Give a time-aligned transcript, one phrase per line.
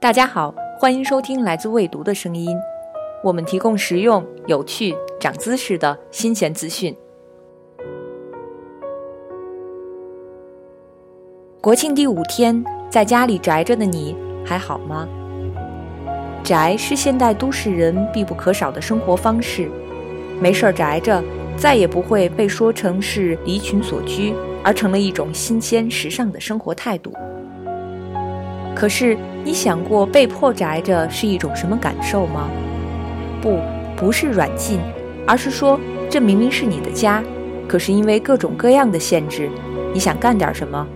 [0.00, 2.56] 大家好，欢迎收听来自未读的声音。
[3.22, 6.96] 我们提供实用、有趣、长姿势的新鲜资讯。
[11.60, 15.06] 国庆第五天，在家里宅着的你还好吗？
[16.42, 19.70] 宅是现代都市人必不可少的生活方式，
[20.40, 21.22] 没事儿宅着，
[21.58, 24.32] 再也不会被说成是离群所居，
[24.64, 27.12] 而成了一种新鲜时尚的生活态度。
[28.80, 32.48] 可是，你想过被迫宅着是一种什么感受吗？
[33.42, 33.58] 不，
[33.94, 34.80] 不是软禁，
[35.26, 37.22] 而是说这明明是你的家，
[37.68, 39.50] 可是因为各种各样的限制，
[39.92, 40.86] 你想干点什么，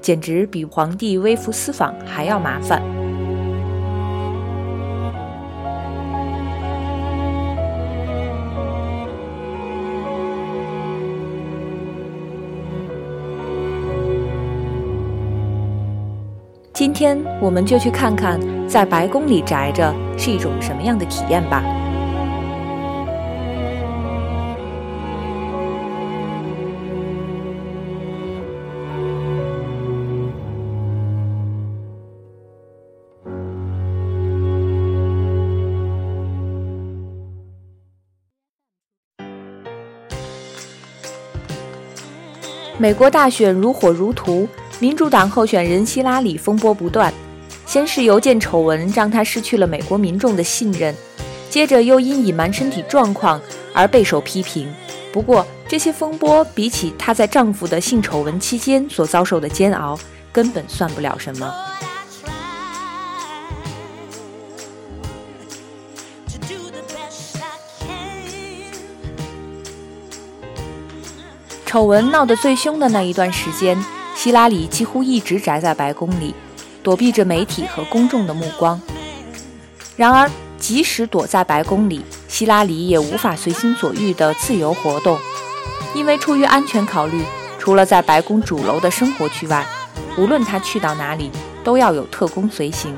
[0.00, 2.80] 简直比皇帝微服私访还要麻烦。
[16.74, 18.36] 今天我们就去看看，
[18.68, 21.62] 在白宫里宅着是一种什么样的体验吧。
[42.76, 44.48] 美国大选如火如荼。
[44.84, 47.10] 民主党候选人希拉里风波不断，
[47.64, 50.94] 先是邮件丑闻让她失去了美国民众的信任，
[51.48, 53.40] 接着又因隐瞒身体状况
[53.72, 54.70] 而备受批评。
[55.10, 59.98] 不过，这些风波比起她在丈夫的性丑闻期间所遭受的煎熬，
[60.30, 61.50] 根本算不了什么。
[71.64, 73.82] 丑闻闹得最凶的那一段时间。
[74.24, 76.34] 希拉里几乎一直宅在白宫里，
[76.82, 78.80] 躲避着媒体和公众的目光。
[79.96, 85.18] 然而，即使躲在白宫里，希拉里也无法随心所欲地自由活动，
[85.94, 87.22] 因为出于安全考虑，
[87.58, 89.62] 除了在白宫主楼的生活区外，
[90.16, 91.30] 无论他去到哪里，
[91.62, 92.96] 都要有特工随行。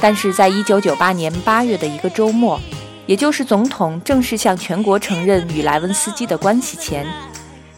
[0.00, 2.58] 但是在1998年8月的一个周末，
[3.04, 7.06] 也就是总统正式向全国承认与莱文斯基的关系前。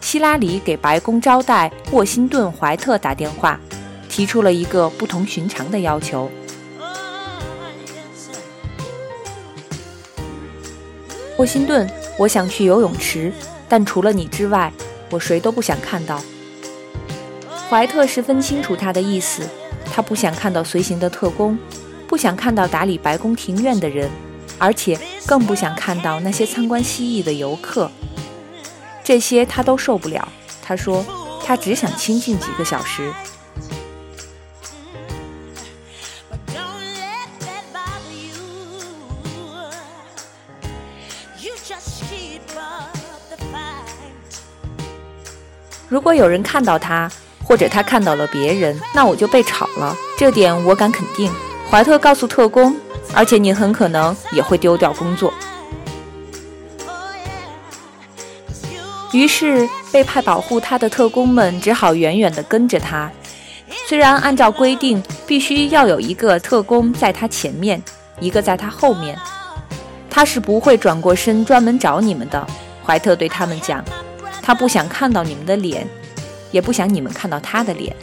[0.01, 3.61] 希拉里给白宫招待沃辛顿·怀特打电话，
[4.09, 6.31] 提出了一个不同寻常的要求。
[11.37, 13.33] 沃辛顿，我想去游泳池，
[13.69, 14.73] 但除了你之外，
[15.11, 16.21] 我谁都不想看到。
[17.69, 19.43] 怀特十分清楚他的意思，
[19.93, 21.57] 他不想看到随行的特工，
[22.09, 24.11] 不想看到打理白宫庭院的人，
[24.59, 27.91] 而且更不想看到那些参观蜥蜴的游客。
[29.11, 30.29] 这些他都受不了。
[30.63, 31.05] 他说
[31.45, 33.13] ：“他只想清静几个小时。”
[45.89, 47.11] 如果有人看到他，
[47.45, 49.97] 或者他看到了别人，那我就被炒了。
[50.17, 51.33] 这点我敢肯定。
[51.69, 52.77] 怀特告诉特工，
[53.13, 55.35] 而且你很可能也会丢掉工作。
[59.13, 63.11] 于是，被派保护他的特工们只好远远地跟着他。
[63.89, 67.83] 虽然按照规定，必须要有一个特工在他前面，
[68.21, 69.19] 一个在他后面，
[70.09, 72.47] 他是不会转过身专门找你们的。
[72.85, 73.85] 怀特对他们讲
[74.43, 75.87] ：“他不想看到你们的脸，
[76.51, 77.95] 也不想你们看到他的脸。”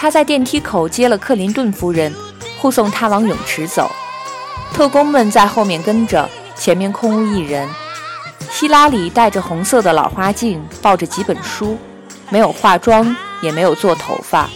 [0.00, 2.14] 他在电梯口接了克林顿夫人，
[2.56, 3.90] 护送她往泳池走。
[4.72, 7.68] 特工们在后面跟着，前面空无一人。
[8.48, 11.76] 希拉里戴着红色的老花镜，抱着几本书，
[12.30, 14.48] 没有化妆，也没有做头发。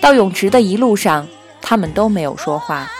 [0.00, 1.28] 到泳池的一路上，
[1.62, 2.90] 他们都没有说话。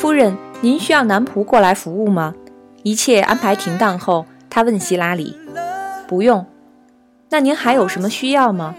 [0.00, 2.34] 夫人，您需要男仆过来服务吗？
[2.84, 5.36] 一切安排停当后，他问希拉里
[6.08, 6.46] ：“不用。”
[7.28, 8.74] 那您还有什么需要吗？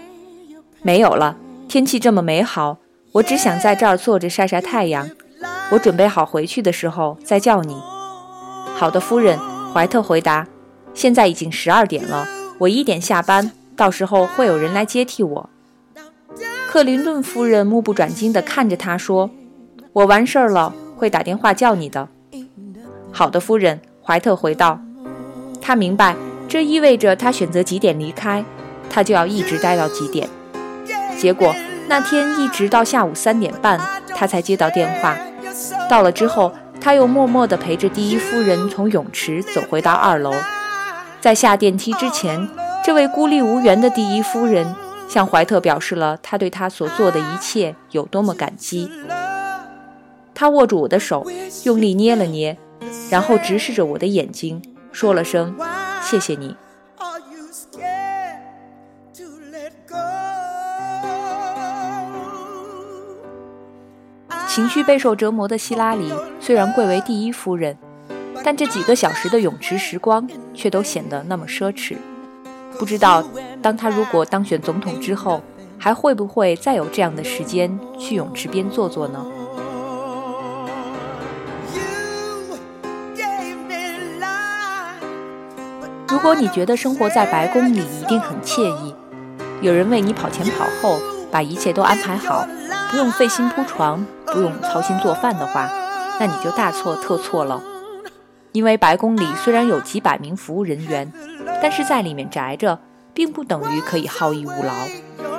[0.82, 1.36] 没有了。
[1.68, 2.78] 天气这么美好，
[3.12, 5.08] 我只想在这儿坐着晒晒太阳。
[5.70, 7.76] 我准备好回去的时候再叫你。
[8.74, 9.38] 好的，夫人。
[9.72, 10.48] 怀特回答
[10.92, 12.26] ：“现在已经十二点了，
[12.58, 15.50] 我一点下班，到时候会有人来接替我。”
[16.66, 19.30] 克林顿夫人目不转睛地看着他说
[19.94, 22.08] ：“我完事儿了，会打电话叫你的。”
[23.12, 23.80] 好的，夫人。
[24.04, 24.80] 怀特回道
[25.62, 26.16] ：“他明白，
[26.48, 28.44] 这意味着他选择几点离开，
[28.90, 30.28] 他就要一直待到几点。
[31.16, 31.54] 结果
[31.86, 35.16] 那天一直到下午三点半，他才接到电话。
[35.88, 40.34] 到了之后，他又默默地陪着第一夫人从泳池走回到二楼。
[41.20, 42.48] 在下电梯之前，
[42.84, 44.74] 这位孤立无援的第一夫人
[45.08, 48.90] 向怀特表示了他对他所做的一切有多么感激。
[50.42, 51.24] 他握住我的手，
[51.62, 52.58] 用力捏了捏。”
[53.08, 54.60] 然后直视着我的眼睛，
[54.90, 55.54] 说了声
[56.02, 56.56] “谢谢你”。
[64.48, 67.78] 情绪备受折磨的希拉里虽然贵为第一夫人，
[68.42, 71.94] 但这几个小时的泳池时光却都显得那么奢侈。
[72.80, 73.24] 不知道
[73.62, 75.40] 当他如果当选总统之后，
[75.78, 79.24] 还会不会再有这样的时间去泳池边坐坐呢？
[86.22, 88.94] 如果你觉得生活在白宫里一定很惬意，
[89.60, 91.00] 有人为你跑前跑后，
[91.32, 92.46] 把一切都安排好，
[92.92, 95.68] 不用费心铺床，不用操心做饭的话，
[96.20, 97.60] 那你就大错特错了。
[98.52, 101.12] 因为白宫里虽然有几百名服务人员，
[101.60, 102.78] 但是在里面宅着，
[103.12, 104.72] 并不等于可以好逸恶劳。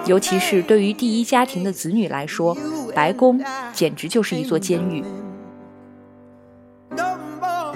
[0.05, 2.57] 尤其是对于第一家庭的子女来说，
[2.93, 3.41] 白宫
[3.71, 5.01] 简直就是一座监狱。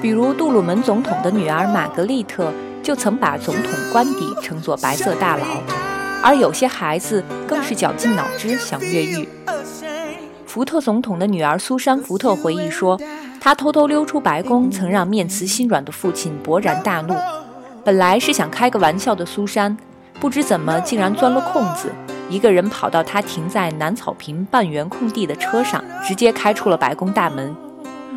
[0.01, 2.51] 比如杜鲁门总统的女儿玛格丽特。
[2.88, 5.44] 就曾把总统官邸称作“白色大牢”，
[6.24, 9.28] 而有些孩子更是绞尽脑汁想越狱。
[10.45, 12.98] 福特总统的女儿苏珊·福特回忆说
[13.42, 17.13] ：“她偷偷溜出白宫，曾让面慈心软的父亲勃然大怒。
[17.84, 19.78] 本来是想开个玩笑的苏珊，
[20.22, 21.92] 不知怎么竟然钻了空子，
[22.30, 27.54] 一个人跑到他停在南草坪半圆空地的车上，直接开出了白宫大门。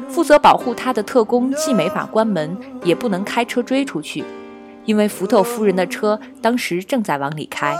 [0.08, 4.24] 负责保护他的特工既没法关门，也不能开车追出去。”
[4.84, 7.76] 因为福特夫人的车当时正在往里开，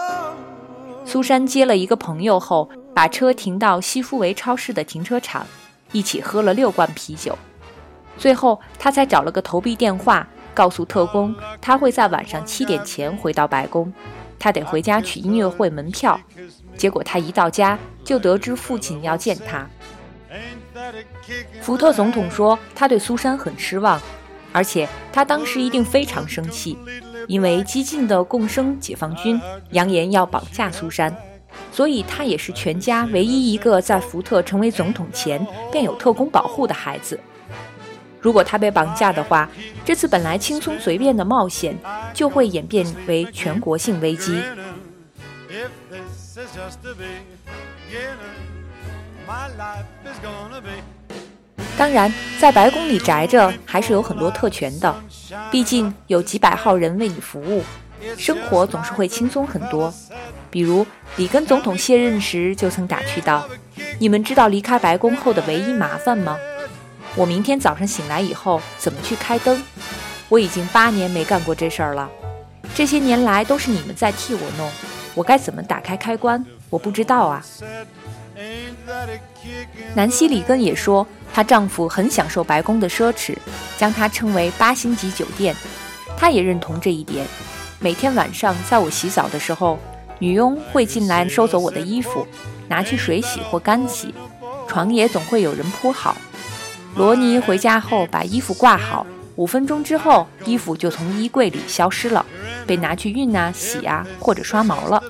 [1.05, 5.47] 苏珊接了一个朋友后，把车停到西夫维超市的停车场，
[5.93, 7.37] 一起喝了六罐啤酒。
[8.17, 13.93] 最后，他才找了个投币电话，告诉特工他会在晚上七点前回到白宫，
[14.39, 16.21] 他得回家取音乐会门票。
[16.77, 19.67] 结果他一到家就得知父亲要见他。
[21.61, 24.01] 福特总统说他对苏珊很失望。
[24.53, 26.77] 而且他当时一定非常生气，
[27.29, 31.15] 因为激进的共生解放军扬言要绑架苏珊，
[31.73, 37.19] 所以他也是全家唯一一个在福特成为总统前便有特工保护的孩子。
[38.21, 39.49] 如果他被绑架的话，
[39.85, 41.75] 这次本来轻松随便的冒险
[42.13, 44.43] 就会演变为全国性危机。
[51.81, 54.95] 当然，在白宫里宅着还是有很多特权的，
[55.51, 57.65] 毕竟有几百号人为你服务，
[58.19, 59.91] 生活总是会轻松很多。
[60.51, 60.87] 比如
[61.17, 63.49] 里根总统卸任时就曾打趣道
[63.99, 66.37] ：“你们知道离开白宫后的唯一麻烦吗？
[67.17, 69.63] 我明天早上醒来以后怎么去开灯？
[70.29, 72.11] 我已经八年没干过这事儿了，
[72.75, 74.71] 这些年来都是你们在替我弄，
[75.15, 76.45] 我该怎么打开开关？
[76.69, 77.43] 我不知道啊。”
[79.95, 81.07] 南希·里根也说。
[81.33, 83.37] 她丈夫很享受白宫的奢侈，
[83.79, 85.55] 将它称为八星级酒店。
[86.17, 87.25] 她也认同这一点。
[87.79, 89.79] 每天晚上，在我洗澡的时候，
[90.19, 92.27] 女佣会进来收走我的衣服，
[92.69, 94.13] 拿去水洗或干洗。
[94.67, 96.17] 床也总会有人铺好。
[96.97, 99.07] 罗尼回家后把衣服挂好，
[99.37, 102.27] 五分钟之后，衣服就从衣柜里消失了，
[102.67, 105.01] 被拿去熨啊、洗啊或者刷毛了。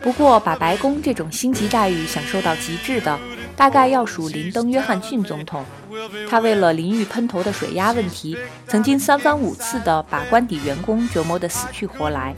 [0.00, 3.18] 不过，把白宫这种星级待遇享受到极致的，
[3.56, 5.64] 大概要数林登·约翰逊总统。
[6.30, 8.38] 他为了淋浴喷头的水压问题，
[8.68, 12.34] 曾经三番五次地把官邸员工折磨得死去活来。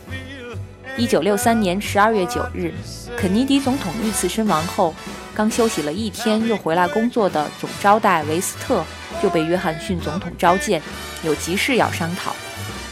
[0.97, 2.73] 一九六三年十二月九日，
[3.17, 4.95] 肯尼迪总统遇刺身亡后，
[5.35, 8.85] 刚休息了一天又回来工作的总招待维斯特
[9.23, 10.83] 就被约翰逊总统召见，
[11.23, 12.35] 有急事要商讨。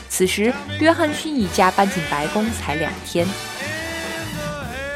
[0.08, 3.26] 此时，约翰逊一家搬进白宫才两天。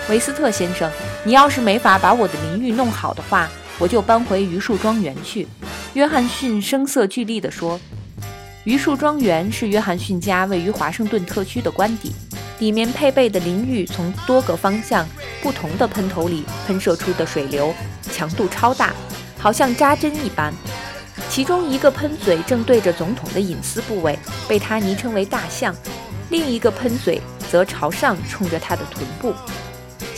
[0.08, 0.90] 维斯特先生，
[1.24, 5.46] 你要是没法把我的淋浴弄好的话，我就搬回榆树庄园去。”
[5.94, 7.80] 约翰逊声色俱厉地说。
[8.64, 12.12] 榆树庄园是约翰逊家位于华盛顿特区的官邸，
[12.58, 15.06] 里面配备的淋浴从多个方向、
[15.42, 17.74] 不同的喷头里喷射出的水流
[18.10, 18.92] 强度超大，
[19.38, 20.52] 好像扎针一般。
[21.28, 25.74] 其中一个喷嘴正对着总统的隐私部位，被他昵称为“大象”；
[26.30, 27.20] 另一个喷嘴。
[27.50, 29.34] 则朝上，冲着他的臀部。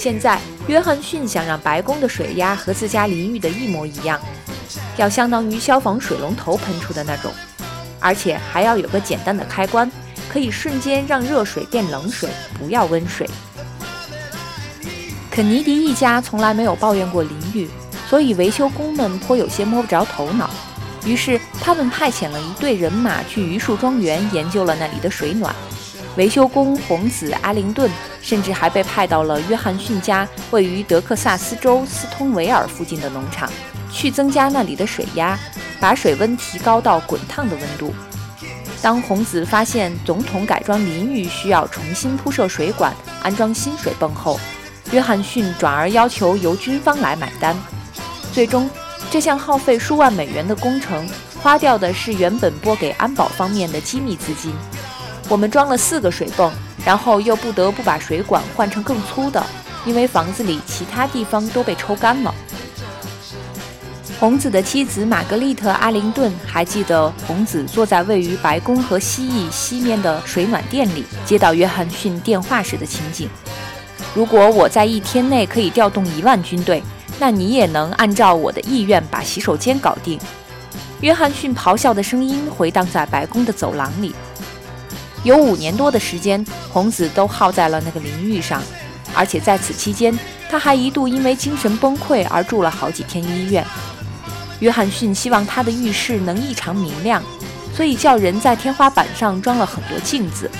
[0.04, 4.20] 现在，约翰逊想让白宫的水压和自家淋浴的一模一样，
[4.98, 7.32] 要相当于消防水龙头喷出的那种，
[8.00, 9.90] 而且还要有个简单的开关，
[10.28, 13.26] 可以瞬间让热水变冷水，不要温水。
[15.30, 17.66] 肯尼迪一家从来没有抱怨过淋浴，
[18.06, 20.50] 所以维修工们颇有些摸不着头脑。
[21.06, 25.56] 于是，他们派遣了一队人马去榆树庄园研究了那里的水暖。
[26.16, 27.90] 维修工红子阿灵顿
[28.22, 33.50] 甚至还被派到了约翰逊家位于德克萨斯州斯通维尔附近的农场，
[33.90, 35.38] 去增加那里的水压，
[35.80, 37.92] 把水温提高到滚烫的温度。
[38.80, 44.38] 当红子发现总统改装淋浴需要重新铺设水管、安装新水泵后，
[44.92, 47.56] 约翰逊转而要求由军方来买单。
[48.32, 48.70] 最终，
[49.10, 51.08] 这项耗费数万美元的工程
[51.42, 54.54] 花掉的是原本拨给安保方面的机密资金。
[55.34, 56.48] 我们装了四个水泵，
[56.86, 59.44] 然后又不得不把水管换成更粗的，
[59.84, 62.32] 因为房子里其他地方都被抽干了。
[64.20, 73.28] 红子的妻子玛格丽特·阿灵顿还记得红子坐在位于白宫和蜥蜴西面的水暖店里接到约翰逊电话时的情景。
[74.14, 76.80] 如果我在一天内可以调动一万军队，
[77.18, 80.16] 那你也能按照我的意愿把洗手间搞定。
[81.00, 84.14] 约翰逊咆哮的声音回荡在白宫的走廊里。
[85.24, 88.62] 有五年多的时间，红子都耗在了那个淋浴上，
[89.14, 90.16] 而且在此期间，
[90.50, 93.64] 他还一度因为精神崩溃而住了好几天医院。
[94.60, 97.22] 约翰逊希望他的浴室能异常明亮，
[97.74, 100.50] 所以叫人在天花板上装了很多镜子。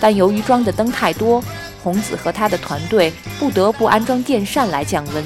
[0.00, 1.42] 但由于装的灯太多，
[1.82, 5.24] 红子和他的团队不得不安装电扇来降温。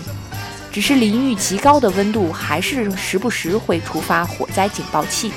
[0.70, 5.32] 只是淋浴极高的温度，还是时不时会触发火灾警报器。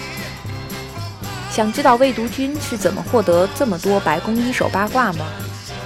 [1.51, 5.25] 想知道魏毒君是怎么获得这么多白宫一手八卦吗？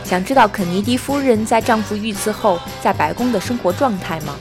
[0.03, 4.35] 想知道肯尼迪夫人在丈夫遇刺后在白宫的生活状态吗？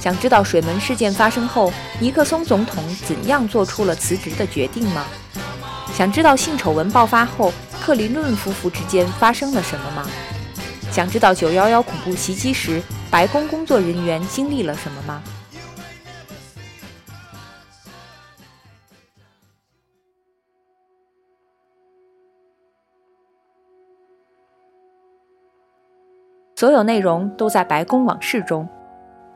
[0.00, 5.04] 想知道水门事件发生后尼克松总统怎样做出了辞职的决定吗？
[5.92, 10.08] 想知道性丑闻爆发后克林顿夫妇之间发生了什么吗？
[10.90, 15.22] 想知道九幺幺恐怖袭击时白宫工作人员经历了什么吗？
[26.58, 28.68] 所有内容都在《白宫往事》中。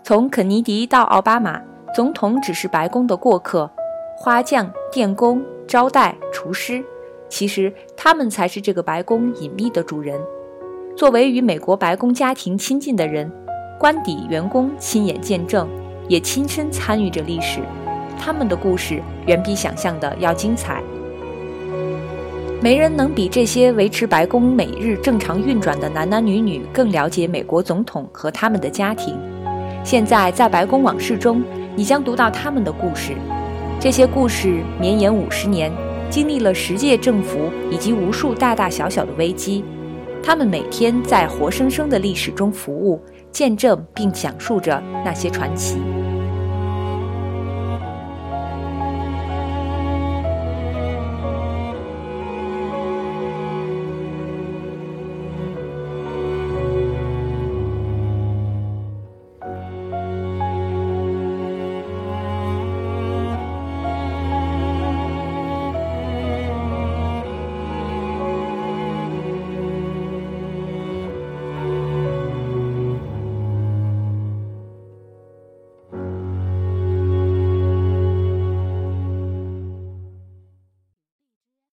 [0.02, 1.62] 从肯尼迪到奥巴马，
[1.94, 3.70] 总统只是白宫的过客，
[4.16, 6.84] 花匠、电工、招待、厨师，
[7.28, 10.20] 其实他们才是这个白宫隐秘的主人。
[10.96, 13.30] 作为与美国白宫家庭亲近的人，
[13.78, 15.68] 官邸员工亲眼见证，
[16.08, 17.60] 也亲身参与着历史，
[18.18, 20.82] 他们的故事远比想象的要精彩。
[22.62, 29.18] 没人能比这些维持白宫每日正常运转的男男女女更了解美国总统和他们的家庭。
[29.82, 31.42] 现在在《白宫往事》中，
[31.74, 33.14] 你将读到他们的故事。
[33.80, 35.72] 这些故事绵延五十年，
[36.08, 39.64] 经历了十届政府以及无数大大小小的危机。
[40.22, 43.02] 他们每天在活生生的历史中服务，
[43.32, 45.78] 见证并讲述着那些传奇。